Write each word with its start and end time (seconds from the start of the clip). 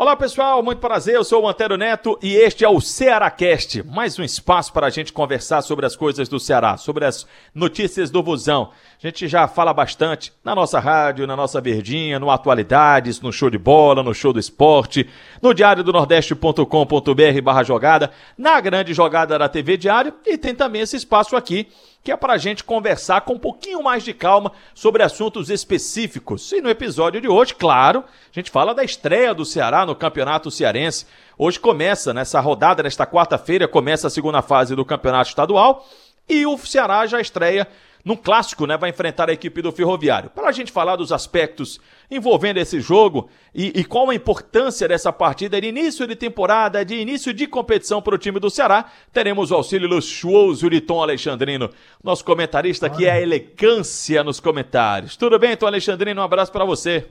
Olá 0.00 0.16
pessoal, 0.16 0.62
muito 0.62 0.78
prazer, 0.78 1.16
eu 1.16 1.22
sou 1.22 1.42
o 1.42 1.46
Antero 1.46 1.76
Neto 1.76 2.18
e 2.22 2.34
este 2.34 2.64
é 2.64 2.68
o 2.70 2.80
Cearacast, 2.80 3.82
mais 3.82 4.18
um 4.18 4.22
espaço 4.22 4.72
para 4.72 4.86
a 4.86 4.90
gente 4.90 5.12
conversar 5.12 5.60
sobre 5.60 5.84
as 5.84 5.94
coisas 5.94 6.26
do 6.26 6.40
Ceará, 6.40 6.78
sobre 6.78 7.04
as 7.04 7.26
notícias 7.54 8.10
do 8.10 8.22
Vozão. 8.22 8.70
A 8.98 9.06
gente 9.06 9.28
já 9.28 9.46
fala 9.46 9.74
bastante 9.74 10.32
na 10.42 10.54
nossa 10.54 10.80
rádio, 10.80 11.26
na 11.26 11.36
nossa 11.36 11.60
verdinha, 11.60 12.18
no 12.18 12.30
Atualidades, 12.30 13.20
no 13.20 13.30
Show 13.30 13.50
de 13.50 13.58
Bola, 13.58 14.02
no 14.02 14.14
Show 14.14 14.32
do 14.32 14.40
Esporte, 14.40 15.06
no 15.42 15.52
diário 15.52 15.84
do 15.84 15.92
nordeste.com.br 15.92 17.42
barra 17.44 17.62
jogada, 17.62 18.10
na 18.38 18.58
grande 18.58 18.94
jogada 18.94 19.38
da 19.38 19.50
TV 19.50 19.76
Diário 19.76 20.14
e 20.24 20.38
tem 20.38 20.54
também 20.54 20.80
esse 20.80 20.96
espaço 20.96 21.36
aqui 21.36 21.68
que 22.02 22.10
é 22.10 22.16
para 22.16 22.32
a 22.32 22.38
gente 22.38 22.64
conversar 22.64 23.20
com 23.22 23.34
um 23.34 23.38
pouquinho 23.38 23.82
mais 23.82 24.02
de 24.02 24.14
calma 24.14 24.52
sobre 24.74 25.02
assuntos 25.02 25.50
específicos. 25.50 26.50
E 26.52 26.60
no 26.60 26.70
episódio 26.70 27.20
de 27.20 27.28
hoje, 27.28 27.54
claro, 27.54 28.00
a 28.00 28.32
gente 28.32 28.50
fala 28.50 28.74
da 28.74 28.82
estreia 28.82 29.34
do 29.34 29.44
Ceará 29.44 29.84
no 29.84 29.94
Campeonato 29.94 30.50
Cearense. 30.50 31.06
Hoje 31.36 31.60
começa, 31.60 32.14
nessa 32.14 32.40
rodada, 32.40 32.82
nesta 32.82 33.06
quarta-feira, 33.06 33.68
começa 33.68 34.06
a 34.06 34.10
segunda 34.10 34.40
fase 34.40 34.74
do 34.74 34.84
Campeonato 34.84 35.28
Estadual 35.28 35.86
e 36.28 36.46
o 36.46 36.56
Ceará 36.56 37.06
já 37.06 37.20
estreia 37.20 37.68
num 38.04 38.16
clássico, 38.16 38.66
né? 38.66 38.76
Vai 38.76 38.90
enfrentar 38.90 39.28
a 39.28 39.32
equipe 39.32 39.62
do 39.62 39.72
Ferroviário. 39.72 40.30
Para 40.30 40.48
a 40.48 40.52
gente 40.52 40.72
falar 40.72 40.96
dos 40.96 41.12
aspectos 41.12 41.80
envolvendo 42.10 42.58
esse 42.58 42.80
jogo 42.80 43.28
e, 43.54 43.80
e, 43.80 43.84
qual 43.84 44.10
a 44.10 44.14
importância 44.14 44.88
dessa 44.88 45.12
partida 45.12 45.60
de 45.60 45.68
início 45.68 46.06
de 46.06 46.16
temporada, 46.16 46.84
de 46.84 46.94
início 46.94 47.32
de 47.32 47.46
competição 47.46 48.02
para 48.02 48.14
o 48.14 48.18
time 48.18 48.40
do 48.40 48.50
Ceará, 48.50 48.86
teremos 49.12 49.50
o 49.50 49.54
auxílio 49.54 49.88
luxuoso 49.88 50.68
de 50.68 50.80
Tom 50.80 51.02
Alexandrino, 51.02 51.70
nosso 52.02 52.24
comentarista 52.24 52.90
que 52.90 53.06
é 53.06 53.12
a 53.12 53.20
elegância 53.20 54.24
nos 54.24 54.40
comentários. 54.40 55.16
Tudo 55.16 55.38
bem, 55.38 55.56
Tom 55.56 55.66
Alexandrino? 55.66 56.20
Um 56.20 56.24
abraço 56.24 56.50
para 56.50 56.64
você. 56.64 57.06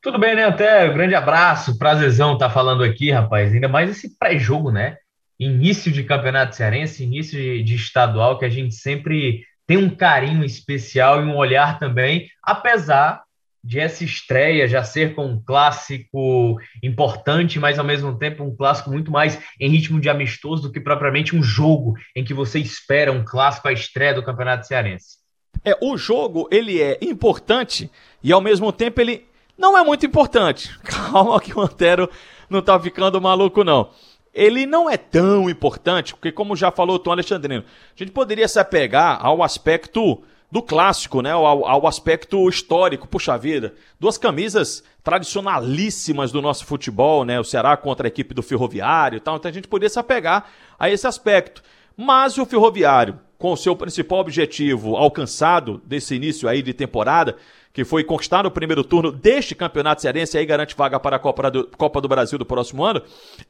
Tudo 0.00 0.18
bem, 0.18 0.36
né, 0.36 0.44
Até 0.44 0.88
grande 0.88 1.14
abraço, 1.14 1.76
prazerzão 1.76 2.34
estar 2.34 2.48
tá 2.48 2.54
falando 2.54 2.84
aqui, 2.84 3.10
rapaz. 3.10 3.52
Ainda 3.52 3.68
mais 3.68 3.90
esse 3.90 4.16
pré-jogo, 4.16 4.70
né? 4.70 4.96
Início 5.40 5.90
de 5.90 6.04
campeonato 6.04 6.54
cearense, 6.54 7.02
início 7.02 7.38
de, 7.38 7.62
de 7.62 7.74
estadual, 7.74 8.38
que 8.38 8.44
a 8.44 8.48
gente 8.48 8.74
sempre 8.74 9.44
tem 9.68 9.76
um 9.76 9.90
carinho 9.90 10.42
especial 10.42 11.20
e 11.20 11.26
um 11.26 11.36
olhar 11.36 11.78
também, 11.78 12.30
apesar 12.42 13.22
de 13.62 13.78
essa 13.78 14.02
estreia 14.02 14.66
já 14.66 14.82
ser 14.82 15.14
com 15.14 15.26
um 15.26 15.42
clássico 15.44 16.58
importante, 16.82 17.58
mas 17.58 17.78
ao 17.78 17.84
mesmo 17.84 18.16
tempo 18.18 18.42
um 18.42 18.56
clássico 18.56 18.90
muito 18.90 19.10
mais 19.10 19.38
em 19.60 19.68
ritmo 19.68 20.00
de 20.00 20.08
amistoso 20.08 20.62
do 20.62 20.72
que 20.72 20.80
propriamente 20.80 21.36
um 21.36 21.42
jogo 21.42 21.94
em 22.16 22.24
que 22.24 22.32
você 22.32 22.58
espera 22.58 23.12
um 23.12 23.22
clássico 23.22 23.68
à 23.68 23.72
estreia 23.72 24.14
do 24.14 24.22
Campeonato 24.22 24.66
Cearense. 24.66 25.18
É, 25.62 25.76
o 25.82 25.98
jogo 25.98 26.48
ele 26.50 26.80
é 26.80 26.96
importante 27.02 27.90
e 28.22 28.32
ao 28.32 28.40
mesmo 28.40 28.72
tempo 28.72 29.02
ele 29.02 29.26
não 29.58 29.76
é 29.76 29.84
muito 29.84 30.06
importante. 30.06 30.74
Calma 30.82 31.38
que 31.42 31.52
o 31.52 31.60
Antero 31.60 32.08
não 32.48 32.62
tá 32.62 32.80
ficando 32.80 33.20
maluco 33.20 33.62
não 33.62 33.90
ele 34.38 34.66
não 34.66 34.88
é 34.88 34.96
tão 34.96 35.50
importante, 35.50 36.14
porque 36.14 36.30
como 36.30 36.54
já 36.54 36.70
falou 36.70 36.94
o 36.94 36.98
Tom 37.00 37.10
Alexandrino, 37.10 37.64
a 37.64 37.98
gente 37.98 38.12
poderia 38.12 38.46
se 38.46 38.60
apegar 38.60 39.18
ao 39.20 39.42
aspecto 39.42 40.22
do 40.50 40.62
clássico, 40.62 41.20
né? 41.20 41.32
Ao, 41.32 41.66
ao, 41.66 41.86
aspecto 41.88 42.48
histórico. 42.48 43.08
Puxa 43.08 43.36
vida, 43.36 43.74
duas 43.98 44.16
camisas 44.16 44.84
tradicionalíssimas 45.02 46.30
do 46.30 46.40
nosso 46.40 46.64
futebol, 46.64 47.24
né? 47.24 47.40
O 47.40 47.44
Ceará 47.44 47.76
contra 47.76 48.06
a 48.06 48.08
equipe 48.08 48.32
do 48.32 48.42
Ferroviário 48.42 49.16
e 49.16 49.20
tal. 49.20 49.36
Então 49.36 49.50
a 49.50 49.52
gente 49.52 49.66
poderia 49.66 49.90
se 49.90 49.98
apegar 49.98 50.48
a 50.78 50.88
esse 50.88 51.06
aspecto. 51.06 51.60
Mas 51.96 52.38
o 52.38 52.46
Ferroviário, 52.46 53.18
com 53.36 53.52
o 53.52 53.56
seu 53.56 53.74
principal 53.74 54.20
objetivo 54.20 54.94
alcançado 54.94 55.82
desse 55.84 56.14
início 56.14 56.48
aí 56.48 56.62
de 56.62 56.72
temporada, 56.72 57.36
que 57.78 57.84
foi 57.84 58.02
conquistar 58.02 58.42
no 58.42 58.50
primeiro 58.50 58.82
turno 58.82 59.12
deste 59.12 59.54
campeonato 59.54 60.02
cearense 60.02 60.36
e 60.36 60.38
aí 60.40 60.44
garante 60.44 60.74
vaga 60.74 60.98
para 60.98 61.14
a 61.14 61.18
Copa 61.20 61.48
do, 61.48 61.64
Copa 61.76 62.00
do 62.00 62.08
Brasil 62.08 62.36
do 62.36 62.44
próximo 62.44 62.84
ano, 62.84 63.00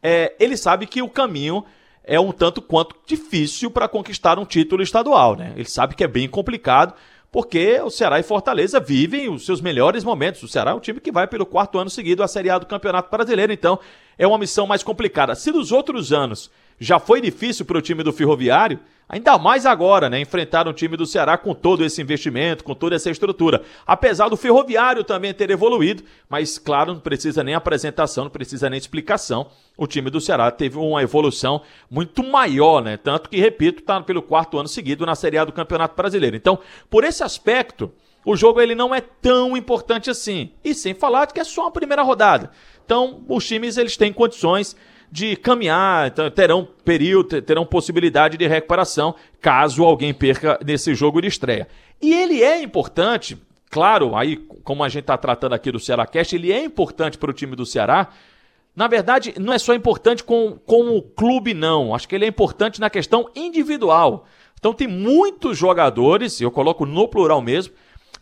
é, 0.02 0.34
ele 0.38 0.54
sabe 0.54 0.86
que 0.86 1.00
o 1.00 1.08
caminho 1.08 1.64
é 2.04 2.20
um 2.20 2.30
tanto 2.30 2.60
quanto 2.60 2.94
difícil 3.06 3.70
para 3.70 3.88
conquistar 3.88 4.38
um 4.38 4.44
título 4.44 4.82
estadual, 4.82 5.34
né? 5.34 5.54
Ele 5.56 5.64
sabe 5.64 5.94
que 5.94 6.04
é 6.04 6.06
bem 6.06 6.28
complicado, 6.28 6.92
porque 7.32 7.80
o 7.80 7.88
Ceará 7.88 8.20
e 8.20 8.22
Fortaleza 8.22 8.78
vivem 8.78 9.30
os 9.30 9.46
seus 9.46 9.62
melhores 9.62 10.04
momentos. 10.04 10.42
O 10.42 10.48
Ceará 10.48 10.72
é 10.72 10.74
um 10.74 10.80
time 10.80 11.00
que 11.00 11.10
vai 11.10 11.26
pelo 11.26 11.46
quarto 11.46 11.78
ano 11.78 11.88
seguido 11.88 12.22
à 12.22 12.28
Série 12.28 12.50
A 12.50 12.58
do 12.58 12.66
Campeonato 12.66 13.10
Brasileiro, 13.10 13.50
então 13.50 13.78
é 14.18 14.26
uma 14.26 14.36
missão 14.36 14.66
mais 14.66 14.82
complicada. 14.82 15.34
Se 15.34 15.50
nos 15.50 15.72
outros 15.72 16.12
anos 16.12 16.50
já 16.78 16.98
foi 16.98 17.20
difícil 17.20 17.64
para 17.64 17.78
o 17.78 17.82
time 17.82 18.02
do 18.02 18.12
Ferroviário, 18.12 18.78
Ainda 19.08 19.38
mais 19.38 19.64
agora, 19.64 20.10
né? 20.10 20.20
Enfrentar 20.20 20.68
um 20.68 20.72
time 20.72 20.94
do 20.94 21.06
Ceará 21.06 21.38
com 21.38 21.54
todo 21.54 21.82
esse 21.82 22.02
investimento, 22.02 22.62
com 22.62 22.74
toda 22.74 22.94
essa 22.94 23.10
estrutura. 23.10 23.62
Apesar 23.86 24.28
do 24.28 24.36
Ferroviário 24.36 25.02
também 25.02 25.32
ter 25.32 25.50
evoluído, 25.50 26.02
mas 26.28 26.58
claro, 26.58 26.92
não 26.92 27.00
precisa 27.00 27.42
nem 27.42 27.54
apresentação, 27.54 28.24
não 28.24 28.30
precisa 28.30 28.68
nem 28.68 28.76
explicação. 28.76 29.46
O 29.78 29.86
time 29.86 30.10
do 30.10 30.20
Ceará 30.20 30.50
teve 30.50 30.76
uma 30.76 31.02
evolução 31.02 31.62
muito 31.90 32.22
maior, 32.22 32.82
né? 32.82 32.98
Tanto 32.98 33.30
que, 33.30 33.40
repito, 33.40 33.80
está 33.80 33.98
pelo 34.02 34.20
quarto 34.20 34.58
ano 34.58 34.68
seguido 34.68 35.06
na 35.06 35.14
Série 35.14 35.38
A 35.38 35.44
do 35.46 35.52
Campeonato 35.52 35.96
Brasileiro. 35.96 36.36
Então, 36.36 36.58
por 36.90 37.02
esse 37.02 37.22
aspecto, 37.22 37.90
o 38.26 38.36
jogo 38.36 38.60
ele 38.60 38.74
não 38.74 38.94
é 38.94 39.00
tão 39.00 39.56
importante 39.56 40.10
assim. 40.10 40.52
E 40.62 40.74
sem 40.74 40.92
falar 40.92 41.28
que 41.28 41.40
é 41.40 41.44
só 41.44 41.68
a 41.68 41.70
primeira 41.70 42.02
rodada. 42.02 42.50
Então, 42.84 43.24
os 43.26 43.46
times 43.46 43.78
eles 43.78 43.96
têm 43.96 44.12
condições 44.12 44.76
de 45.10 45.36
caminhar, 45.36 46.10
terão 46.34 46.68
período, 46.84 47.40
terão 47.40 47.64
possibilidade 47.64 48.36
de 48.36 48.46
recuperação 48.46 49.14
caso 49.40 49.84
alguém 49.84 50.12
perca 50.12 50.58
nesse 50.64 50.94
jogo 50.94 51.20
de 51.20 51.28
estreia. 51.28 51.68
E 52.00 52.12
ele 52.12 52.42
é 52.42 52.62
importante, 52.62 53.36
claro, 53.70 54.14
aí 54.14 54.36
como 54.36 54.84
a 54.84 54.88
gente 54.88 55.02
está 55.02 55.16
tratando 55.16 55.54
aqui 55.54 55.72
do 55.72 55.80
Ceará 55.80 56.06
Cast, 56.06 56.34
ele 56.34 56.52
é 56.52 56.62
importante 56.62 57.16
para 57.16 57.30
o 57.30 57.34
time 57.34 57.56
do 57.56 57.64
Ceará. 57.64 58.08
Na 58.76 58.86
verdade, 58.86 59.34
não 59.40 59.52
é 59.52 59.58
só 59.58 59.74
importante 59.74 60.22
com, 60.22 60.58
com 60.64 60.96
o 60.96 61.02
clube, 61.02 61.54
não. 61.54 61.94
Acho 61.94 62.06
que 62.06 62.14
ele 62.14 62.24
é 62.24 62.28
importante 62.28 62.80
na 62.80 62.90
questão 62.90 63.28
individual. 63.34 64.26
Então 64.58 64.72
tem 64.72 64.86
muitos 64.86 65.56
jogadores, 65.56 66.40
eu 66.40 66.50
coloco 66.50 66.84
no 66.84 67.08
plural 67.08 67.40
mesmo, 67.40 67.74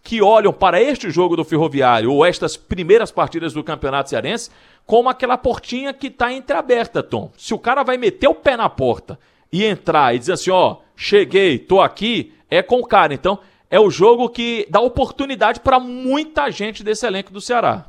que 0.07 0.23
olham 0.23 0.53
para 0.53 0.81
este 0.81 1.11
jogo 1.11 1.35
do 1.35 1.45
Ferroviário 1.45 2.13
ou 2.13 2.25
estas 2.25 2.57
primeiras 2.57 3.11
partidas 3.11 3.53
do 3.53 3.65
Campeonato 3.65 4.09
Cearense 4.09 4.53
como 4.87 5.09
aquela 5.09 5.37
portinha 5.37 5.93
que 5.93 6.07
está 6.07 6.33
entreaberta, 6.33 7.03
Tom. 7.03 7.33
Se 7.37 7.53
o 7.53 7.59
cara 7.59 7.83
vai 7.83 7.99
meter 7.99 8.29
o 8.29 8.35
pé 8.35 8.57
na 8.57 8.69
porta 8.69 9.19
e 9.53 9.65
entrar 9.65 10.15
e 10.15 10.21
dizer 10.21 10.35
assim, 10.35 10.53
ó, 10.53 10.77
cheguei, 10.95 11.59
tô 11.59 11.81
aqui, 11.81 12.33
é 12.49 12.63
com 12.63 12.79
o 12.79 12.87
cara. 12.87 13.13
Então, 13.15 13.41
é 13.69 13.81
o 13.81 13.91
jogo 13.91 14.29
que 14.29 14.65
dá 14.71 14.81
oportunidade 14.81 15.59
para 15.59 15.81
muita 15.81 16.53
gente 16.53 16.85
desse 16.85 17.05
elenco 17.05 17.33
do 17.33 17.41
Ceará. 17.41 17.87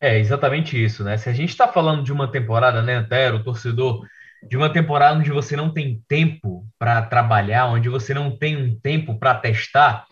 É 0.00 0.18
exatamente 0.18 0.82
isso, 0.82 1.04
né? 1.04 1.18
Se 1.18 1.28
a 1.28 1.34
gente 1.34 1.50
está 1.50 1.68
falando 1.68 2.02
de 2.02 2.10
uma 2.14 2.26
temporada, 2.26 2.80
né, 2.80 2.94
Antero, 2.94 3.44
torcedor, 3.44 4.06
de 4.48 4.56
uma 4.56 4.72
temporada 4.72 5.18
onde 5.18 5.30
você 5.30 5.54
não 5.54 5.70
tem 5.70 6.02
tempo 6.08 6.64
para 6.78 7.02
trabalhar, 7.02 7.66
onde 7.66 7.90
você 7.90 8.14
não 8.14 8.34
tem 8.34 8.56
um 8.56 8.74
tempo 8.74 9.18
para 9.18 9.34
testar, 9.34 10.06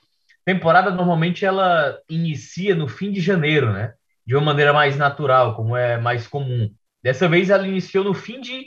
temporada 0.54 0.90
normalmente 0.90 1.44
ela 1.44 1.96
inicia 2.08 2.74
no 2.74 2.88
fim 2.88 3.12
de 3.12 3.20
janeiro, 3.20 3.72
né? 3.72 3.92
De 4.26 4.34
uma 4.34 4.44
maneira 4.44 4.72
mais 4.72 4.96
natural, 4.96 5.54
como 5.54 5.76
é 5.76 5.96
mais 5.96 6.26
comum. 6.26 6.68
Dessa 7.02 7.28
vez 7.28 7.50
ela 7.50 7.66
iniciou 7.66 8.04
no 8.04 8.14
fim 8.14 8.40
de, 8.40 8.66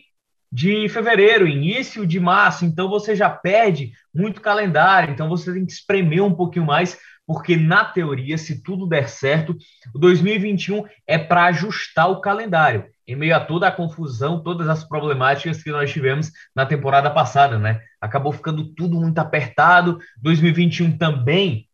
de 0.52 0.88
fevereiro, 0.88 1.48
início 1.48 2.08
de 2.08 2.20
março, 2.20 2.64
então 2.64 2.90
você 2.90 3.16
já 3.16 3.30
perde 3.30 3.92
muito 4.14 4.40
calendário, 4.40 5.12
então 5.12 5.28
você 5.28 5.54
tem 5.54 5.66
que 5.66 5.74
espremer 5.74 6.24
um 6.24 6.34
pouquinho 6.34 6.66
mais, 6.66 6.98
porque 7.28 7.58
na 7.58 7.84
teoria, 7.84 8.38
se 8.38 8.64
tudo 8.64 8.88
der 8.88 9.10
certo, 9.10 9.56
o 9.94 10.00
2021 10.00 10.86
é 11.06 11.18
para 11.18 11.46
ajustar 11.46 12.10
o 12.10 12.22
calendário, 12.22 12.86
em 13.06 13.16
meio 13.16 13.36
a 13.36 13.42
toda 13.42 13.68
a 13.68 13.72
confusão, 13.72 14.42
todas 14.42 14.70
as 14.70 14.86
problemáticas 14.86 15.62
que 15.62 15.70
nós 15.70 15.92
tivemos 15.92 16.32
na 16.56 16.66
temporada 16.66 17.10
passada, 17.10 17.60
né? 17.60 17.82
Acabou 18.00 18.32
ficando 18.32 18.74
tudo 18.74 19.00
muito 19.00 19.20
apertado. 19.20 20.00
2021 20.22 20.98
também 20.98 21.68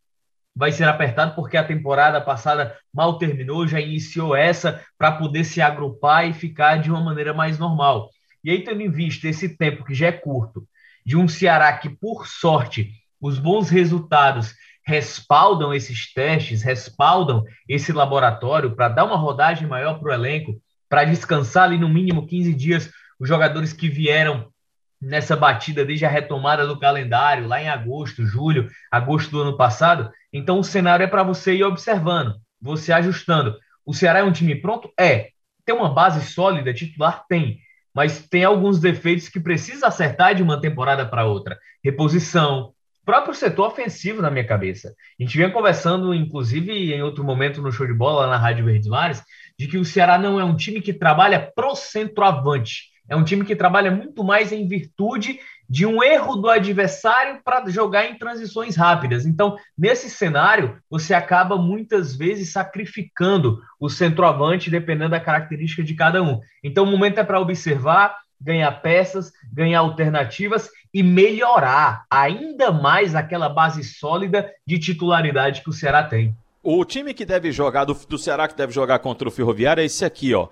vai 0.59 0.73
ser 0.73 0.89
apertado 0.89 1.33
porque 1.35 1.55
a 1.55 1.63
temporada 1.63 2.19
passada 2.19 2.75
mal 2.93 3.17
terminou, 3.17 3.65
já 3.65 3.79
iniciou 3.79 4.35
essa 4.35 4.83
para 4.97 5.13
poder 5.13 5.45
se 5.45 5.61
agrupar 5.61 6.27
e 6.27 6.33
ficar 6.33 6.81
de 6.81 6.91
uma 6.91 6.99
maneira 6.99 7.33
mais 7.33 7.57
normal. 7.57 8.09
E 8.43 8.51
aí, 8.51 8.61
tendo 8.61 8.81
em 8.81 8.91
vista 8.91 9.29
esse 9.29 9.55
tempo 9.55 9.85
que 9.85 9.93
já 9.93 10.07
é 10.07 10.11
curto, 10.11 10.67
de 11.05 11.15
um 11.15 11.29
Ceará 11.29 11.71
que, 11.77 11.87
por 11.87 12.27
sorte, 12.27 12.91
os 13.21 13.39
bons 13.39 13.69
resultados 13.69 14.53
respaldam 14.85 15.73
esses 15.73 16.13
testes, 16.13 16.61
respaldam 16.61 17.45
esse 17.65 17.93
laboratório 17.93 18.75
para 18.75 18.89
dar 18.89 19.05
uma 19.05 19.15
rodagem 19.15 19.65
maior 19.65 19.97
para 19.97 20.09
o 20.09 20.13
elenco, 20.13 20.61
para 20.89 21.05
descansar 21.05 21.63
ali 21.63 21.77
no 21.77 21.87
mínimo 21.87 22.27
15 22.27 22.53
dias 22.53 22.91
os 23.17 23.29
jogadores 23.29 23.71
que 23.71 23.87
vieram 23.87 24.51
nessa 25.01 25.35
batida 25.35 25.85
desde 25.85 26.05
a 26.05 26.09
retomada 26.09 26.67
do 26.67 26.79
calendário, 26.79 27.47
lá 27.47 27.61
em 27.61 27.69
agosto, 27.69 28.25
julho, 28.25 28.69
agosto 28.91 29.31
do 29.31 29.41
ano 29.41 29.57
passado. 29.57 30.11
Então 30.31 30.59
o 30.59 30.63
cenário 30.63 31.03
é 31.03 31.07
para 31.07 31.23
você 31.23 31.55
ir 31.55 31.63
observando, 31.63 32.35
você 32.61 32.91
ajustando. 32.91 33.55
O 33.85 33.93
Ceará 33.93 34.19
é 34.19 34.23
um 34.23 34.31
time 34.31 34.55
pronto? 34.55 34.91
É. 34.99 35.29
tem 35.65 35.75
uma 35.75 35.93
base 35.93 36.25
sólida, 36.25 36.73
titular 36.73 37.25
tem, 37.27 37.59
mas 37.93 38.27
tem 38.27 38.43
alguns 38.43 38.79
defeitos 38.79 39.29
que 39.29 39.39
precisa 39.39 39.87
acertar 39.87 40.35
de 40.35 40.43
uma 40.43 40.59
temporada 40.59 41.05
para 41.05 41.25
outra. 41.25 41.57
Reposição, 41.83 42.73
próprio 43.05 43.33
setor 43.33 43.67
ofensivo 43.67 44.21
na 44.21 44.29
minha 44.29 44.45
cabeça. 44.45 44.93
A 45.19 45.23
gente 45.23 45.35
vinha 45.35 45.49
conversando, 45.49 46.13
inclusive, 46.13 46.93
em 46.93 47.01
outro 47.01 47.23
momento 47.23 47.61
no 47.61 47.71
show 47.71 47.87
de 47.87 47.93
bola, 47.93 48.25
lá 48.25 48.31
na 48.31 48.37
Rádio 48.37 48.65
Verdes 48.65 48.87
Mares, 48.87 49.23
de 49.57 49.67
que 49.67 49.77
o 49.77 49.83
Ceará 49.85 50.17
não 50.17 50.39
é 50.39 50.43
um 50.43 50.55
time 50.55 50.79
que 50.81 50.93
trabalha 50.93 51.51
pro 51.55 51.75
centroavante. 51.75 52.89
É 53.09 53.15
um 53.15 53.23
time 53.23 53.43
que 53.43 53.55
trabalha 53.55 53.89
muito 53.89 54.23
mais 54.23 54.51
em 54.51 54.67
virtude 54.67 55.39
de 55.67 55.85
um 55.85 56.03
erro 56.03 56.35
do 56.35 56.49
adversário 56.49 57.41
para 57.43 57.67
jogar 57.69 58.05
em 58.05 58.17
transições 58.17 58.75
rápidas. 58.75 59.25
Então, 59.25 59.57
nesse 59.77 60.09
cenário, 60.09 60.77
você 60.89 61.13
acaba 61.13 61.57
muitas 61.57 62.15
vezes 62.15 62.51
sacrificando 62.51 63.59
o 63.79 63.89
centroavante 63.89 64.69
dependendo 64.69 65.11
da 65.11 65.19
característica 65.19 65.83
de 65.83 65.93
cada 65.95 66.21
um. 66.21 66.39
Então, 66.63 66.83
o 66.83 66.87
momento 66.87 67.19
é 67.19 67.23
para 67.23 67.39
observar, 67.39 68.15
ganhar 68.39 68.71
peças, 68.81 69.31
ganhar 69.51 69.79
alternativas 69.79 70.69
e 70.93 71.03
melhorar 71.03 72.05
ainda 72.09 72.71
mais 72.71 73.15
aquela 73.15 73.49
base 73.49 73.83
sólida 73.83 74.49
de 74.65 74.79
titularidade 74.79 75.61
que 75.61 75.69
o 75.69 75.73
Ceará 75.73 76.03
tem. 76.03 76.35
O 76.61 76.83
time 76.83 77.13
que 77.13 77.25
deve 77.25 77.51
jogar, 77.51 77.85
do, 77.85 77.93
do 77.93 78.17
Ceará 78.17 78.47
que 78.47 78.55
deve 78.55 78.73
jogar 78.73 78.99
contra 78.99 79.27
o 79.27 79.31
Ferroviário 79.31 79.81
é 79.81 79.85
esse 79.85 80.03
aqui, 80.03 80.33
ó. 80.33 80.47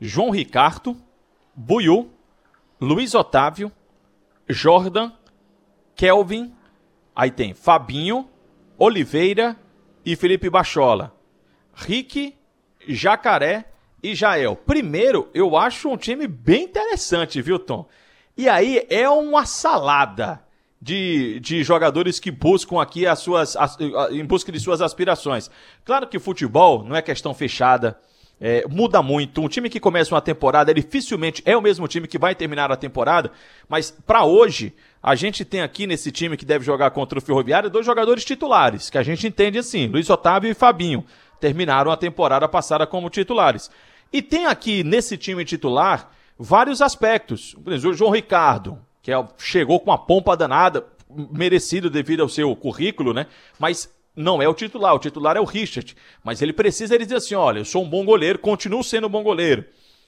João 0.00 0.30
Ricardo, 0.30 0.96
Buiu, 1.54 2.10
Luiz 2.80 3.14
Otávio, 3.14 3.70
Jordan, 4.48 5.12
Kelvin, 5.94 6.54
aí 7.14 7.30
tem 7.30 7.54
Fabinho, 7.54 8.28
Oliveira 8.78 9.56
e 10.04 10.16
Felipe 10.16 10.50
Bachola. 10.50 11.14
Rick, 11.74 12.34
Jacaré 12.86 13.66
e 14.02 14.14
Jael. 14.14 14.56
Primeiro, 14.56 15.30
eu 15.32 15.56
acho 15.56 15.88
um 15.88 15.96
time 15.96 16.26
bem 16.26 16.64
interessante, 16.64 17.40
viu, 17.40 17.58
Tom? 17.58 17.88
E 18.36 18.48
aí 18.48 18.86
é 18.90 19.08
uma 19.08 19.46
salada 19.46 20.42
de, 20.80 21.38
de 21.40 21.62
jogadores 21.62 22.18
que 22.18 22.30
buscam 22.30 22.82
aqui 22.82 23.06
as 23.06 23.20
suas. 23.20 23.56
As, 23.56 23.78
em 24.10 24.24
busca 24.24 24.50
de 24.50 24.58
suas 24.58 24.80
aspirações. 24.80 25.50
Claro 25.84 26.08
que 26.08 26.18
futebol 26.18 26.82
não 26.82 26.96
é 26.96 27.02
questão 27.02 27.32
fechada. 27.32 27.98
É, 28.44 28.64
muda 28.68 29.00
muito. 29.00 29.40
Um 29.40 29.46
time 29.46 29.70
que 29.70 29.78
começa 29.78 30.12
uma 30.12 30.20
temporada, 30.20 30.74
dificilmente 30.74 31.40
é 31.46 31.56
o 31.56 31.62
mesmo 31.62 31.86
time 31.86 32.08
que 32.08 32.18
vai 32.18 32.34
terminar 32.34 32.72
a 32.72 32.76
temporada, 32.76 33.30
mas 33.68 33.92
para 34.04 34.24
hoje, 34.24 34.74
a 35.00 35.14
gente 35.14 35.44
tem 35.44 35.60
aqui 35.60 35.86
nesse 35.86 36.10
time 36.10 36.36
que 36.36 36.44
deve 36.44 36.64
jogar 36.64 36.90
contra 36.90 37.20
o 37.20 37.22
Ferroviário 37.22 37.70
dois 37.70 37.86
jogadores 37.86 38.24
titulares, 38.24 38.90
que 38.90 38.98
a 38.98 39.02
gente 39.04 39.28
entende 39.28 39.58
assim: 39.58 39.86
Luiz 39.86 40.10
Otávio 40.10 40.50
e 40.50 40.54
Fabinho. 40.54 41.06
Terminaram 41.38 41.92
a 41.92 41.96
temporada 41.96 42.48
passada 42.48 42.84
como 42.84 43.08
titulares. 43.08 43.70
E 44.12 44.20
tem 44.20 44.46
aqui 44.46 44.82
nesse 44.82 45.16
time 45.16 45.44
titular 45.44 46.10
vários 46.36 46.82
aspectos. 46.82 47.54
Por 47.62 47.72
exemplo, 47.72 47.90
o 47.92 47.96
João 47.96 48.10
Ricardo, 48.10 48.76
que 49.00 49.12
é, 49.12 49.24
chegou 49.38 49.78
com 49.78 49.90
uma 49.90 49.98
pompa 49.98 50.36
danada, 50.36 50.84
merecido 51.30 51.88
devido 51.88 52.22
ao 52.22 52.28
seu 52.28 52.54
currículo, 52.56 53.14
né? 53.14 53.26
Mas 53.56 53.88
não 54.14 54.42
é 54.42 54.48
o 54.48 54.54
titular, 54.54 54.94
o 54.94 54.98
titular 54.98 55.36
é 55.36 55.40
o 55.40 55.44
Richard. 55.44 55.96
Mas 56.22 56.42
ele 56.42 56.52
precisa 56.52 56.94
ele 56.94 57.04
dizer 57.04 57.16
assim: 57.16 57.34
olha, 57.34 57.60
eu 57.60 57.64
sou 57.64 57.82
um 57.82 57.88
bom 57.88 58.04
goleiro, 58.04 58.38
continuo 58.38 58.84
sendo 58.84 59.06
um 59.06 59.10
bom 59.10 59.22
goleiro. 59.22 59.64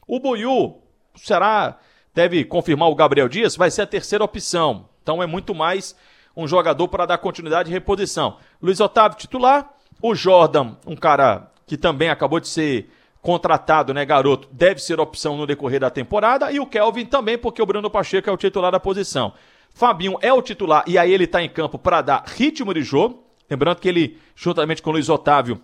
O 0.06 0.21
Boiú, 0.21 0.83
será, 1.17 1.79
deve 2.15 2.45
confirmar 2.45 2.89
o 2.91 2.95
Gabriel 2.95 3.29
Dias, 3.29 3.56
vai 3.56 3.71
ser 3.71 3.83
a 3.83 3.87
terceira 3.87 4.25
opção. 4.25 4.89
Então 5.03 5.23
é 5.23 5.27
muito 5.27 5.55
mais 5.55 5.97
um 6.37 6.47
jogador 6.47 6.89
para 6.89 7.06
dar 7.06 7.19
continuidade 7.19 7.71
e 7.71 7.73
reposição. 7.73 8.39
Luiz 8.62 8.81
Otávio, 8.81 9.19
titular. 9.19 9.71
O 10.03 10.15
Jordan, 10.15 10.77
um 10.87 10.97
cara 10.97 11.51
que 11.67 11.77
também 11.77 12.11
acabou 12.11 12.41
de 12.41 12.49
ser 12.49 12.91
contratado, 13.23 13.95
né, 13.95 14.05
garoto, 14.05 14.49
deve 14.53 14.83
ser 14.83 15.01
opção 15.01 15.37
no 15.37 15.47
decorrer 15.47 15.81
da 15.81 15.89
temporada. 15.89 16.53
E 16.53 16.61
o 16.61 16.67
Kelvin 16.67 17.06
também, 17.06 17.39
porque 17.39 17.62
o 17.62 17.67
Bruno 17.67 17.89
Pacheco 17.89 18.29
é 18.29 18.33
o 18.33 18.37
titular 18.37 18.71
da 18.71 18.79
posição. 18.79 19.33
Fabinho 19.73 20.19
é 20.21 20.33
o 20.33 20.43
titular 20.43 20.85
e 20.87 20.97
aí 20.99 21.12
ele 21.12 21.25
está 21.25 21.43
em 21.43 21.49
campo 21.49 21.79
para 21.79 22.03
dar 22.03 22.25
ritmo 22.27 22.73
de 22.75 22.83
jogo. 22.83 23.24
Lembrando 23.50 23.79
que 23.79 23.88
ele, 23.88 24.19
juntamente 24.35 24.82
com 24.82 24.91
o 24.91 24.93
Luiz 24.93 25.08
Otávio, 25.08 25.61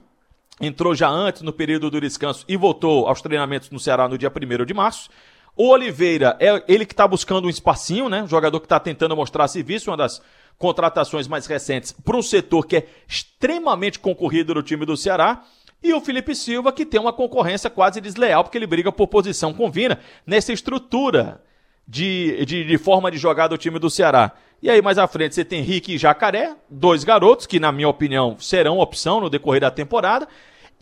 entrou 0.61 0.94
já 0.94 1.09
antes 1.09 1.43
no 1.43 1.53
período 1.53 1.91
do 1.91 2.00
descanso 2.00 2.44
e 2.49 2.56
voltou 2.56 3.09
aos 3.09 3.23
treinamentos 3.23 3.71
no 3.71 3.81
Ceará 3.81 4.09
no 4.09 4.19
dia 4.19 4.31
1 4.31 4.65
de 4.65 4.75
março. 4.75 5.09
O 5.56 5.69
Oliveira 5.69 6.37
é 6.38 6.62
ele 6.69 6.87
que 6.87 6.93
está 6.93 7.06
buscando 7.09 7.47
um 7.47 7.50
espacinho, 7.50 8.09
né? 8.09 8.25
jogador 8.27 8.61
que 8.61 8.67
está 8.67 8.79
tentando 8.79 9.17
mostrar 9.17 9.49
serviço, 9.49 9.91
uma 9.91 9.97
das 9.97 10.23
contratações 10.59 11.27
mais 11.27 11.47
recentes 11.47 11.93
para 11.93 12.17
um 12.17 12.23
setor 12.23 12.67
que 12.67 12.77
é 12.77 12.87
extremamente 13.09 13.99
concorrido 13.99 14.55
no 14.55 14.62
time 14.62 14.85
do 14.85 14.97
Ceará. 14.97 15.43
E 15.82 15.94
o 15.94 16.00
Felipe 16.00 16.35
Silva, 16.35 16.73
que 16.73 16.85
tem 16.85 17.00
uma 17.00 17.12
concorrência 17.12 17.71
quase 17.71 18.00
desleal, 18.00 18.44
porque 18.44 18.59
ele 18.59 18.67
briga 18.67 18.93
por 18.93 19.06
posição 19.09 19.55
com 19.55 19.71
Vina 19.71 19.99
nessa 20.27 20.53
estrutura 20.53 21.43
de, 21.88 22.44
de, 22.44 22.65
de, 22.65 22.79
forma 22.79 23.11
de 23.11 23.17
jogar 23.17 23.49
do 23.49 23.56
time 23.56 23.79
do 23.79 23.88
Ceará. 23.88 24.32
E 24.62 24.69
aí, 24.69 24.83
mais 24.83 24.99
à 24.99 25.07
frente, 25.07 25.35
você 25.35 25.45
tem 25.45 25.62
Rick 25.62 25.95
e 25.95 25.99
Jacaré, 25.99 26.55
dois 26.69 27.03
garotos 27.03 27.47
que, 27.47 27.59
na 27.59 27.73
minha 27.73 27.89
opinião, 27.89 28.37
serão 28.39 28.79
opção 28.79 29.21
no 29.21 29.31
decorrer 29.31 29.62
da 29.62 29.71
temporada. 29.71 30.29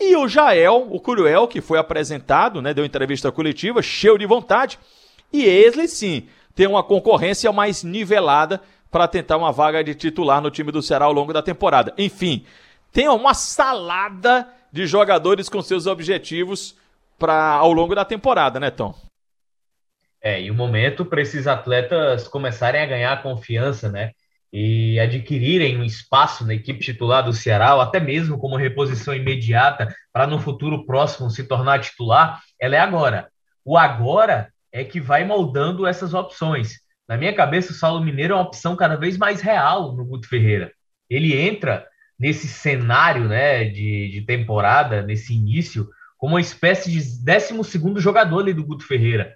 E 0.01 0.17
o 0.17 0.27
Jael, 0.27 0.89
o 0.91 1.01
Cruel, 1.01 1.47
que 1.47 1.61
foi 1.61 1.79
apresentado, 1.79 2.61
né, 2.61 2.75
deu 2.75 2.85
entrevista 2.85 3.31
coletiva, 3.31 3.81
cheio 3.81 4.19
de 4.19 4.27
vontade. 4.27 4.79
E 5.33 5.45
Esley, 5.45 5.87
sim, 5.87 6.29
tem 6.55 6.67
uma 6.67 6.83
concorrência 6.83 7.53
mais 7.53 7.85
nivelada 7.85 8.61
para 8.91 9.07
tentar 9.07 9.37
uma 9.37 9.53
vaga 9.53 9.85
de 9.85 9.95
titular 9.95 10.41
no 10.41 10.51
time 10.51 10.73
do 10.73 10.83
Ceará 10.83 11.05
ao 11.05 11.13
longo 11.13 11.33
da 11.33 11.43
temporada. 11.43 11.93
Enfim, 11.97 12.45
tem 12.93 13.09
uma 13.09 13.35
salada 13.35 14.49
de 14.73 14.87
jogadores 14.87 15.49
com 15.49 15.63
seus 15.63 15.87
objetivos 15.87 16.77
para 17.19 17.53
ao 17.55 17.73
longo 17.73 17.95
da 17.95 18.05
temporada, 18.05 18.59
né, 18.59 18.71
Tom? 18.71 18.95
É, 20.23 20.43
e 20.43 20.51
o 20.51 20.55
momento 20.55 21.05
para 21.05 21.21
esses 21.21 21.47
atletas 21.47 22.27
começarem 22.27 22.81
a 22.83 22.87
ganhar 22.87 23.23
confiança, 23.23 23.91
né? 23.91 24.13
E 24.53 24.99
adquirirem 24.99 25.77
um 25.79 25.85
espaço 25.85 26.45
na 26.47 26.55
equipe 26.55 26.81
titular 26.81 27.25
do 27.25 27.33
Ceará, 27.33 27.75
ou 27.75 27.81
até 27.81 28.01
mesmo 28.01 28.39
como 28.39 28.57
reposição 28.57 29.15
imediata, 29.15 29.95
para 30.13 30.27
no 30.27 30.41
futuro 30.41 30.87
próximo 30.87 31.31
se 31.31 31.45
tornar 31.45 31.81
titular, 31.81 32.41
ela 32.61 32.77
é 32.77 32.79
agora. 32.81 33.29
O 33.65 33.77
agora 33.77 34.53
é 34.73 34.83
que 34.85 35.01
vai 35.01 35.25
moldando 35.25 35.87
essas 35.87 36.15
opções. 36.15 36.81
Na 37.07 37.17
minha 37.17 37.35
cabeça, 37.35 37.73
o 37.73 37.75
Saulo 37.75 38.05
Mineiro 38.05 38.35
é 38.35 38.37
uma 38.37 38.45
opção 38.45 38.75
cada 38.77 38.97
vez 38.97 39.17
mais 39.17 39.41
real 39.41 39.95
no 39.95 40.05
Guto 40.05 40.29
Ferreira. 40.29 40.73
Ele 41.09 41.35
entra 41.35 41.87
nesse 42.19 42.49
cenário 42.49 43.29
né, 43.29 43.65
de, 43.65 44.11
de 44.11 44.23
temporada, 44.23 45.03
nesse 45.03 45.35
início, 45.35 45.89
como 46.19 46.35
uma 46.35 46.41
espécie 46.41 46.91
de 46.91 47.01
12 47.25 48.01
jogador 48.01 48.41
ali 48.41 48.53
do 48.53 48.65
Guto 48.65 48.87
Ferreira, 48.87 49.33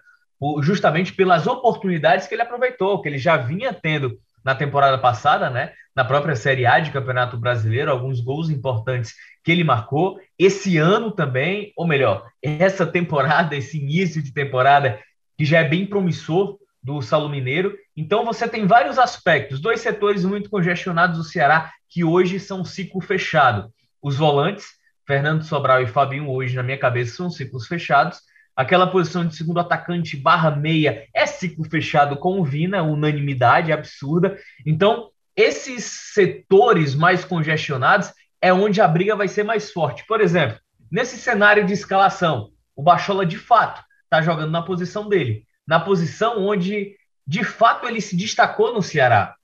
justamente 0.62 1.12
pelas 1.12 1.46
oportunidades 1.46 2.26
que 2.26 2.34
ele 2.34 2.42
aproveitou, 2.42 3.00
que 3.00 3.08
ele 3.08 3.18
já 3.18 3.36
vinha 3.36 3.72
tendo 3.72 4.18
na 4.44 4.54
temporada 4.54 4.98
passada, 4.98 5.48
né, 5.48 5.72
na 5.94 6.04
própria 6.04 6.34
Série 6.34 6.66
A 6.66 6.80
de 6.80 6.90
Campeonato 6.90 7.36
Brasileiro, 7.36 7.90
alguns 7.90 8.20
gols 8.20 8.50
importantes 8.50 9.14
que 9.44 9.52
ele 9.52 9.62
marcou. 9.62 10.18
Esse 10.38 10.78
ano 10.78 11.12
também, 11.12 11.72
ou 11.76 11.86
melhor, 11.86 12.26
essa 12.42 12.86
temporada, 12.86 13.54
esse 13.56 13.78
início 13.78 14.22
de 14.22 14.32
temporada, 14.32 14.98
que 15.36 15.44
já 15.44 15.60
é 15.60 15.68
bem 15.68 15.86
promissor 15.86 16.58
do 16.82 17.00
Saulo 17.00 17.28
Mineiro. 17.28 17.76
Então 17.96 18.24
você 18.24 18.48
tem 18.48 18.66
vários 18.66 18.98
aspectos, 18.98 19.60
dois 19.60 19.80
setores 19.80 20.24
muito 20.24 20.50
congestionados 20.50 21.18
do 21.18 21.24
Ceará 21.24 21.70
que 21.88 22.02
hoje 22.02 22.40
são 22.40 22.64
ciclo 22.64 23.00
fechado. 23.00 23.72
Os 24.02 24.16
volantes, 24.16 24.66
Fernando 25.06 25.44
Sobral 25.44 25.82
e 25.82 25.86
Fabinho, 25.86 26.28
hoje 26.28 26.56
na 26.56 26.62
minha 26.62 26.78
cabeça 26.78 27.16
são 27.16 27.30
ciclos 27.30 27.66
fechados. 27.66 28.20
Aquela 28.54 28.86
posição 28.86 29.26
de 29.26 29.34
segundo 29.34 29.60
atacante 29.60 30.16
barra 30.16 30.50
meia 30.50 31.06
é 31.14 31.26
ciclo 31.26 31.64
fechado 31.64 32.16
com 32.16 32.40
o 32.40 32.44
Vina, 32.44 32.82
unanimidade 32.82 33.72
absurda. 33.72 34.38
Então, 34.66 35.10
esses 35.34 35.84
setores 36.12 36.94
mais 36.94 37.24
congestionados 37.24 38.12
é 38.40 38.52
onde 38.52 38.80
a 38.80 38.88
briga 38.88 39.16
vai 39.16 39.28
ser 39.28 39.44
mais 39.44 39.72
forte. 39.72 40.04
Por 40.06 40.20
exemplo, 40.20 40.58
nesse 40.90 41.16
cenário 41.16 41.64
de 41.64 41.72
escalação, 41.72 42.50
o 42.76 42.82
Bachola 42.82 43.24
de 43.24 43.38
fato 43.38 43.82
está 44.04 44.20
jogando 44.20 44.50
na 44.50 44.62
posição 44.62 45.08
dele 45.08 45.46
na 45.66 45.80
posição 45.80 46.44
onde, 46.44 46.96
de 47.26 47.44
fato, 47.44 47.86
ele 47.86 48.00
se 48.00 48.16
destacou 48.16 48.74
no 48.74 48.82
Ceará. 48.82 49.34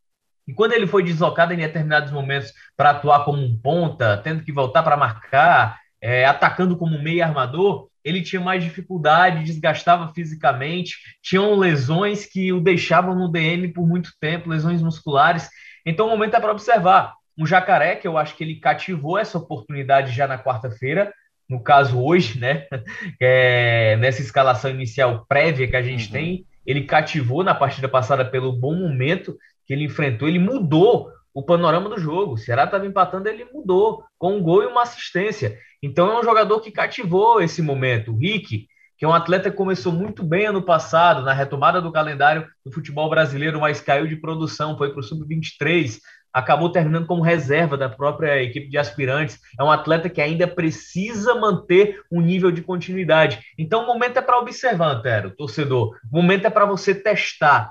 E 0.46 0.54
quando 0.54 0.72
ele 0.72 0.86
foi 0.86 1.02
deslocado 1.02 1.52
em 1.52 1.58
determinados 1.58 2.10
momentos 2.10 2.52
para 2.76 2.90
atuar 2.90 3.24
como 3.24 3.42
um 3.42 3.58
ponta, 3.58 4.16
tendo 4.18 4.42
que 4.42 4.52
voltar 4.52 4.82
para 4.82 4.96
marcar, 4.96 5.78
é, 6.00 6.24
atacando 6.24 6.76
como 6.76 7.02
meio 7.02 7.24
armador, 7.24 7.88
ele 8.04 8.22
tinha 8.22 8.40
mais 8.40 8.62
dificuldade, 8.62 9.44
desgastava 9.44 10.12
fisicamente, 10.14 10.96
tinham 11.22 11.56
lesões 11.56 12.24
que 12.24 12.52
o 12.52 12.60
deixavam 12.60 13.14
no 13.14 13.30
DM 13.30 13.68
por 13.68 13.86
muito 13.86 14.10
tempo, 14.20 14.48
lesões 14.48 14.80
musculares. 14.80 15.48
Então 15.84 16.06
o 16.06 16.10
momento 16.10 16.34
é 16.34 16.40
para 16.40 16.52
observar. 16.52 17.14
Um 17.36 17.46
jacaré, 17.46 17.94
que 17.94 18.08
eu 18.08 18.18
acho 18.18 18.34
que 18.34 18.42
ele 18.42 18.56
cativou 18.56 19.16
essa 19.16 19.38
oportunidade 19.38 20.12
já 20.12 20.26
na 20.26 20.38
quarta-feira, 20.38 21.12
no 21.48 21.62
caso 21.62 22.00
hoje, 22.02 22.38
né, 22.38 22.66
é, 23.20 23.96
nessa 23.96 24.20
escalação 24.20 24.70
inicial 24.70 25.24
prévia 25.28 25.68
que 25.68 25.76
a 25.76 25.82
gente 25.82 26.06
uhum. 26.06 26.12
tem, 26.12 26.46
ele 26.66 26.82
cativou 26.84 27.42
na 27.42 27.54
partida 27.54 27.88
passada 27.88 28.24
pelo 28.24 28.52
bom 28.52 28.74
momento 28.74 29.36
que 29.66 29.72
ele 29.72 29.84
enfrentou, 29.84 30.28
ele 30.28 30.38
mudou 30.38 31.10
o 31.38 31.42
panorama 31.45 31.88
do 31.88 32.00
jogo. 32.00 32.33
O 32.33 32.37
Ceará 32.37 32.64
estava 32.64 32.85
empatando, 32.85 33.28
ele 33.28 33.45
mudou 33.45 34.02
com 34.18 34.37
um 34.37 34.42
gol 34.42 34.64
e 34.64 34.66
uma 34.66 34.83
assistência. 34.83 35.57
Então 35.80 36.11
é 36.11 36.18
um 36.18 36.25
jogador 36.25 36.61
que 36.61 36.73
cativou 36.73 37.40
esse 37.40 37.62
momento. 37.62 38.11
O 38.11 38.18
Rick, 38.18 38.66
que 38.97 39.04
é 39.04 39.09
um 39.09 39.14
atleta 39.14 39.49
que 39.49 39.57
começou 39.57 39.92
muito 39.92 40.25
bem 40.25 40.47
ano 40.47 40.61
passado, 40.61 41.23
na 41.23 41.33
retomada 41.33 41.80
do 41.80 41.92
calendário 41.92 42.45
do 42.66 42.73
futebol 42.73 43.09
brasileiro, 43.09 43.61
mas 43.61 43.80
caiu 43.80 44.09
de 44.09 44.16
produção, 44.16 44.76
foi 44.76 44.90
para 44.90 44.99
o 44.99 45.02
sub-23, 45.02 46.00
acabou 46.33 46.73
terminando 46.73 47.07
como 47.07 47.23
reserva 47.23 47.76
da 47.76 47.88
própria 47.88 48.42
equipe 48.42 48.68
de 48.68 48.76
aspirantes. 48.76 49.38
É 49.61 49.62
um 49.62 49.71
atleta 49.71 50.11
que 50.11 50.21
ainda 50.21 50.49
precisa 50.49 51.37
manter 51.37 52.00
um 52.11 52.21
nível 52.21 52.50
de 52.50 52.62
continuidade. 52.62 53.38
Então, 53.57 53.85
o 53.85 53.87
momento 53.87 54.16
é 54.16 54.23
para 54.23 54.40
observar, 54.40 54.88
Antero, 54.88 55.30
torcedor. 55.37 55.97
O 56.12 56.16
momento 56.16 56.47
é 56.49 56.50
para 56.50 56.66
você 56.66 56.92
testar. 56.92 57.71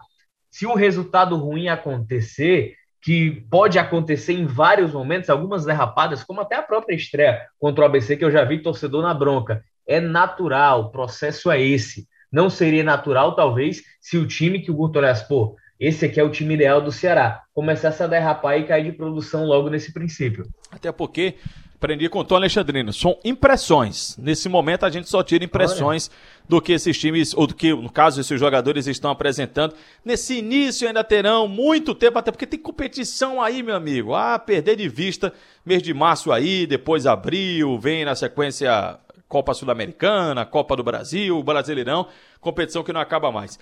Se 0.50 0.66
o 0.66 0.74
resultado 0.74 1.36
ruim 1.36 1.68
acontecer, 1.68 2.78
que 3.01 3.46
pode 3.50 3.77
acontecer 3.80 4.34
em 4.34 4.46
vários 4.46 4.92
momentos, 4.92 5.30
algumas 5.30 5.66
derrapadas, 5.66 6.24
como 6.24 6.42
até 6.42 6.56
a 6.56 6.63
própria 6.63 6.96
estreia 6.96 7.42
contra 7.60 7.84
o 7.84 7.88
ABC, 7.88 8.18
que 8.18 8.25
eu 8.25 8.32
já 8.32 8.44
vi 8.44 8.62
torcedor 8.62 9.01
na 9.01 9.13
bronca. 9.13 9.63
É 9.88 10.00
natural, 10.00 10.82
o 10.82 10.92
processo 10.92 11.50
é 11.50 11.62
esse. 11.62 12.08
Não 12.32 12.50
seria 12.50 12.84
natural, 12.84 13.36
talvez, 13.36 13.82
se 14.01 14.18
o 14.18 14.27
time 14.27 14.60
que 14.60 14.72
o 14.72 14.75
Guto 14.75 15.00
olhasse, 15.00 15.27
pô, 15.27 15.56
esse 15.80 16.06
aqui 16.06 16.20
é 16.20 16.24
o 16.24 16.32
time 16.32 16.56
ideal 16.56 16.82
do 16.82 16.92
Ceará. 16.92 17.44
Começasse 17.54 18.01
a 18.01 18.08
derrapar 18.08 18.58
e 18.58 18.66
cair 18.66 18.84
de 18.84 18.92
produção 18.92 19.46
logo 19.46 19.70
nesse 19.70 19.94
princípio. 19.94 20.48
Até 20.72 20.92
porque, 20.92 21.36
aprendi 21.77 22.10
com 22.10 22.19
o 22.19 22.24
Tom 22.24 22.36
Alexandrino, 22.36 22.91
são 22.91 23.17
impressões. 23.24 24.17
Nesse 24.17 24.50
momento 24.50 24.86
a 24.86 24.89
gente 24.89 25.07
só 25.07 25.22
tira 25.22 25.43
impressões 25.46 26.10
Olha. 26.10 26.48
do 26.50 26.62
que 26.62 26.74
esses 26.74 26.98
times, 26.98 27.36
ou 27.36 27.46
do 27.46 27.53
que, 27.53 27.72
no 27.72 27.89
caso, 27.89 28.19
esses 28.19 28.39
jogadores 28.39 28.88
estão 28.88 29.12
apresentando. 29.12 29.75
Nesse 30.03 30.39
início 30.39 30.88
ainda 30.88 31.03
terão 31.03 31.48
muito 31.48 31.93
tempo, 31.93 32.17
até 32.17 32.31
porque 32.31 32.48
tem 32.48 32.60
competição 32.60 33.41
aí, 33.41 33.62
meu 33.62 33.75
amigo. 33.75 34.15
Ah, 34.15 34.39
perder 34.39 34.75
de 34.75 34.89
vista, 34.89 35.31
mês 35.63 35.84
de 35.84 35.93
março 35.93 36.31
aí, 36.31 36.65
depois 36.65 37.05
abril, 37.05 37.77
vem 37.79 38.03
na 38.03 38.15
sequência 38.15 38.98
Copa 39.27 39.53
Sul-Americana, 39.53 40.46
Copa 40.46 40.75
do 40.75 40.84
Brasil, 40.84 41.41
Brasileirão, 41.43 42.07
competição 42.41 42.84
que 42.84 42.91
não 42.91 43.01
acaba 43.01 43.31
mais 43.31 43.60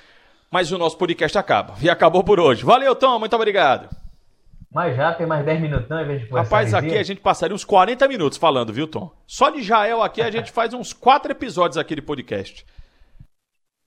mas 0.52 0.72
o 0.72 0.78
nosso 0.78 0.98
podcast 0.98 1.38
acaba. 1.38 1.74
E 1.82 1.90
acabou 1.90 2.24
por 2.24 2.40
hoje. 2.40 2.64
Valeu, 2.64 2.96
Tom, 2.96 3.20
muito 3.20 3.36
obrigado. 3.36 3.90
Mas 4.76 4.98
já 4.98 5.14
tem 5.14 5.26
mais 5.26 5.46
10 5.46 5.62
minutos, 5.62 5.88
não, 5.88 6.02
em 6.02 6.28
Rapaz, 6.28 6.74
aqui 6.74 6.98
a 6.98 7.04
gente 7.04 7.22
passaria 7.22 7.56
uns 7.56 7.64
40 7.64 8.06
minutos 8.10 8.38
falando, 8.38 8.74
viu, 8.74 8.86
Tom? 8.86 9.10
Só 9.26 9.50
de 9.50 9.64
Jael 9.64 10.04
aqui 10.04 10.22
a 10.22 10.30
gente 10.30 10.52
faz 10.54 10.74
uns 10.74 10.92
4 10.92 11.32
episódios 11.32 11.78
aqui 11.78 11.96
de 11.96 12.02
podcast. 12.02 12.66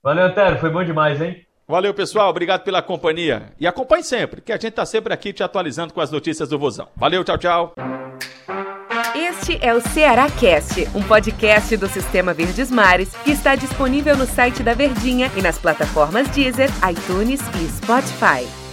Valeu, 0.01 0.25
Antero, 0.25 0.57
foi 0.57 0.71
bom 0.71 0.83
demais, 0.83 1.21
hein? 1.21 1.45
Valeu, 1.67 1.93
pessoal. 1.93 2.31
Obrigado 2.31 2.63
pela 2.63 2.81
companhia. 2.81 3.53
E 3.59 3.67
acompanhe 3.67 4.03
sempre, 4.03 4.41
que 4.41 4.51
a 4.51 4.57
gente 4.57 4.71
tá 4.71 4.83
sempre 4.83 5.13
aqui 5.13 5.31
te 5.31 5.43
atualizando 5.43 5.93
com 5.93 6.01
as 6.01 6.09
notícias 6.09 6.49
do 6.49 6.57
Vozão. 6.57 6.87
Valeu, 6.95 7.23
tchau, 7.23 7.37
tchau. 7.37 7.73
Este 9.13 9.63
é 9.63 9.75
o 9.75 9.81
Ceará 9.81 10.27
Cast, 10.31 10.87
um 10.95 11.03
podcast 11.03 11.77
do 11.77 11.87
Sistema 11.87 12.33
Verdes 12.33 12.71
Mares 12.71 13.15
que 13.17 13.29
está 13.29 13.53
disponível 13.53 14.17
no 14.17 14.25
site 14.25 14.63
da 14.63 14.73
Verdinha 14.73 15.29
e 15.37 15.41
nas 15.43 15.59
plataformas 15.59 16.27
Deezer, 16.29 16.71
iTunes 16.89 17.41
e 17.61 17.67
Spotify. 17.67 18.68